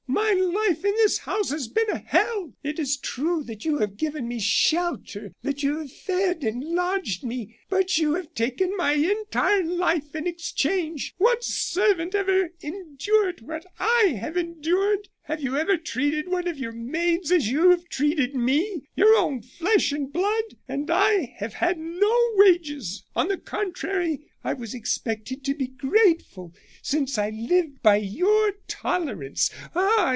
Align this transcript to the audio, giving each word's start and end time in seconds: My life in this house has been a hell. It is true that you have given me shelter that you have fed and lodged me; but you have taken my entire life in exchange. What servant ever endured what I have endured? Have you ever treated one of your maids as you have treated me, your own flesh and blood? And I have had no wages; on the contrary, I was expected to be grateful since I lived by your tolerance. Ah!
My 0.07 0.33
life 0.69 0.83
in 0.85 0.91
this 0.97 1.19
house 1.19 1.49
has 1.49 1.67
been 1.67 1.89
a 1.89 1.97
hell. 1.97 2.53
It 2.63 2.79
is 2.79 2.97
true 2.97 3.43
that 3.43 3.65
you 3.65 3.79
have 3.79 3.97
given 3.97 4.27
me 4.27 4.39
shelter 4.39 5.31
that 5.41 5.63
you 5.63 5.79
have 5.79 5.91
fed 5.91 6.43
and 6.43 6.63
lodged 6.63 7.23
me; 7.23 7.57
but 7.69 7.97
you 7.97 8.13
have 8.15 8.33
taken 8.33 8.75
my 8.77 8.93
entire 8.93 9.63
life 9.63 10.15
in 10.15 10.27
exchange. 10.27 11.13
What 11.17 11.43
servant 11.43 12.13
ever 12.15 12.49
endured 12.61 13.41
what 13.41 13.65
I 13.79 14.17
have 14.19 14.37
endured? 14.37 15.09
Have 15.23 15.41
you 15.41 15.57
ever 15.57 15.77
treated 15.77 16.27
one 16.29 16.47
of 16.47 16.57
your 16.57 16.71
maids 16.73 17.31
as 17.31 17.49
you 17.49 17.69
have 17.71 17.87
treated 17.89 18.35
me, 18.35 18.83
your 18.95 19.15
own 19.15 19.41
flesh 19.41 19.91
and 19.91 20.11
blood? 20.11 20.55
And 20.67 20.89
I 20.91 21.33
have 21.39 21.53
had 21.55 21.77
no 21.77 22.31
wages; 22.35 23.03
on 23.15 23.27
the 23.27 23.37
contrary, 23.37 24.27
I 24.43 24.53
was 24.53 24.73
expected 24.73 25.43
to 25.45 25.53
be 25.53 25.67
grateful 25.67 26.53
since 26.81 27.17
I 27.17 27.29
lived 27.29 27.81
by 27.83 27.97
your 27.97 28.53
tolerance. 28.67 29.49
Ah! 29.75 30.09